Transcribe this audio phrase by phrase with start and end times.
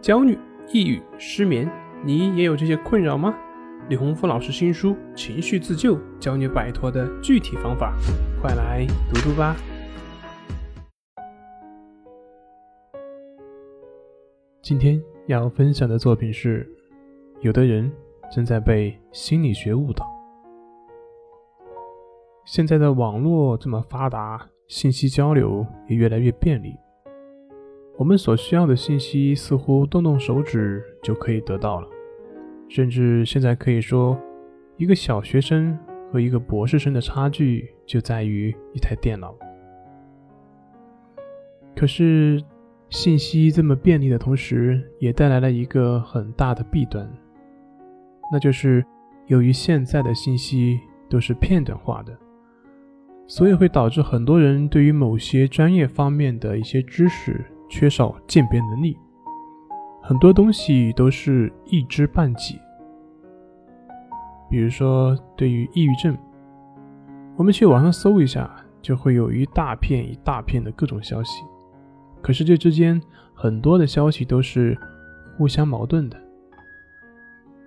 [0.00, 0.38] 焦虑、
[0.72, 1.70] 抑郁、失眠，
[2.02, 3.34] 你也有这些困扰吗？
[3.90, 7.94] 李洪福老师新书《情绪自救》教你摆脱的具体方法，
[8.40, 9.54] 快来读读吧。
[14.62, 16.66] 今天要分享的作品是：
[17.42, 17.92] 有的人
[18.34, 20.06] 正在被心理学误导。
[22.46, 26.74] 现在的网络这么发达，信息交流也越来越便利。
[28.00, 31.88] 我们所需要的信息似乎动动手指就可以得到了，
[32.66, 34.18] 甚至现在可以说，
[34.78, 35.78] 一个小学生
[36.10, 39.34] 和一个博士生的差距就在于一台电脑。
[41.76, 42.42] 可是，
[42.88, 47.06] 信息这么便利的同时，也带来了一个很大的弊端，
[48.32, 48.82] 那就是
[49.26, 50.80] 由于现在的信息
[51.10, 52.18] 都是片段化的，
[53.26, 57.44] 所以会导致很多人对于某些专业方面的一些知识。
[57.70, 58.98] 缺少鉴别能力，
[60.02, 62.60] 很多东西都是一知半解。
[64.50, 66.18] 比如说，对于抑郁症，
[67.36, 68.50] 我们去网上搜一下，
[68.82, 71.44] 就会有一大片一大片的各种消息。
[72.20, 73.00] 可是这之间
[73.32, 74.76] 很多的消息都是
[75.38, 76.20] 互相矛盾的。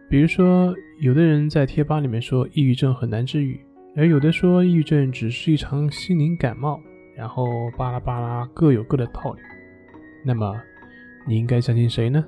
[0.10, 3.58] 比如说，有的人在贴吧里面说抑郁症很难治愈，
[3.96, 6.78] 而有的说抑郁症只是一场心灵感冒，
[7.16, 9.40] 然后巴拉巴拉各有各的道理。
[10.26, 10.56] 那么，
[11.28, 12.24] 你应该相信谁呢？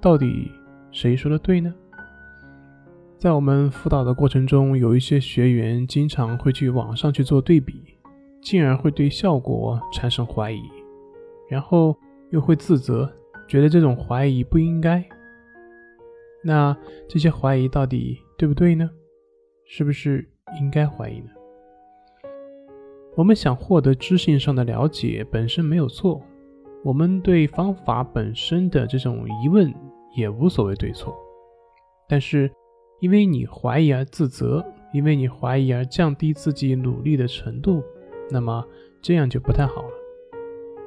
[0.00, 0.50] 到底
[0.90, 1.74] 谁说的对呢？
[3.18, 7.96] 在我们辅导的过程中，有一些学员经常会去网上去做对比，
[8.40, 10.62] 进而会对效果产生怀疑，
[11.48, 11.96] 然后
[12.30, 13.12] 又会自责，
[13.46, 15.04] 觉得这种怀疑不应该。
[16.44, 16.76] 那
[17.08, 18.90] 这些怀疑到底对不对呢？
[19.66, 20.28] 是不是
[20.60, 21.30] 应该怀疑呢？
[23.14, 26.20] 我们想获得知性上的了解，本身没有错。
[26.84, 29.72] 我们对方法本身的这种疑问
[30.16, 31.16] 也无所谓对错，
[32.08, 32.50] 但是
[33.00, 37.82] 因为你怀疑而自责，因为你怀疑而降低自己努力的程度，
[38.30, 38.64] 那么
[39.00, 39.88] 这样就不太好了。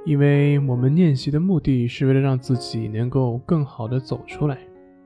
[0.05, 4.59] 因为我们练习的目的是为了让自己能够更好的走出来，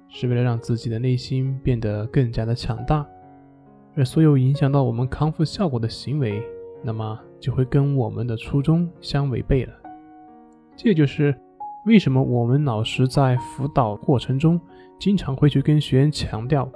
[0.10, 3.08] 是为了让自己的内心变得更加的强大，
[3.96, 6.44] 而所有影响到我们康复效果的行为，
[6.84, 9.74] 那么就会跟我们的初衷相违背了。
[10.82, 11.36] 这就是
[11.86, 14.58] 为什么我们老师在辅导过程中，
[14.98, 16.70] 经常会去跟学员强调，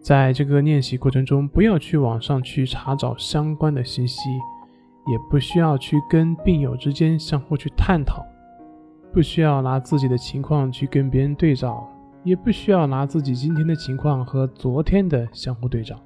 [0.00, 4.28] 在这个练习过程中，不要去网上去查找相关的信息，
[5.06, 8.26] 也不需要去跟病友之间相互去探讨，
[9.12, 11.88] 不需要拿自己的情况去跟别人对照，
[12.24, 15.96] 也不需要拿自己今天的情况和昨天的相互对照，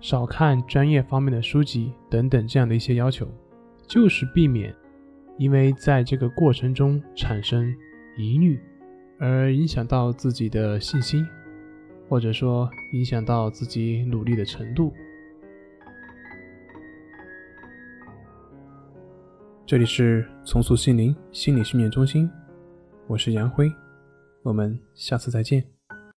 [0.00, 3.28] 少看专业方面的书籍等等这样的一些要求，
[3.86, 4.74] 就是避免。
[5.38, 7.74] 因为在这个过程中产生
[8.16, 8.58] 疑虑，
[9.18, 11.26] 而影响到自己的信心，
[12.08, 14.92] 或者说影响到自己努力的程度。
[19.66, 22.30] 这里是重塑心灵心理训练中心，
[23.06, 23.70] 我是杨辉，
[24.42, 25.75] 我们下次再见。